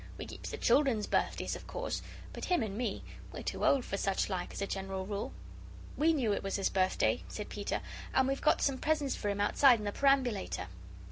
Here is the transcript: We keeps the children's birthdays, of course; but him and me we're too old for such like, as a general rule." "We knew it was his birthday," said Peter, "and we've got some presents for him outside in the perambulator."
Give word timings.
We 0.17 0.25
keeps 0.25 0.49
the 0.49 0.57
children's 0.57 1.05
birthdays, 1.05 1.55
of 1.55 1.67
course; 1.67 2.01
but 2.33 2.45
him 2.45 2.63
and 2.63 2.75
me 2.75 3.03
we're 3.31 3.43
too 3.43 3.63
old 3.63 3.85
for 3.85 3.97
such 3.97 4.29
like, 4.31 4.51
as 4.51 4.59
a 4.59 4.65
general 4.65 5.05
rule." 5.05 5.31
"We 5.95 6.11
knew 6.11 6.33
it 6.33 6.41
was 6.41 6.55
his 6.55 6.69
birthday," 6.69 7.21
said 7.27 7.49
Peter, 7.49 7.81
"and 8.11 8.27
we've 8.27 8.41
got 8.41 8.63
some 8.63 8.79
presents 8.79 9.15
for 9.15 9.29
him 9.29 9.39
outside 9.39 9.77
in 9.77 9.85
the 9.85 9.91
perambulator." 9.91 10.69